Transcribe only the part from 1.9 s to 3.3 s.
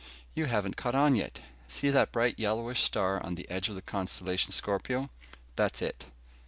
that bright yellowish star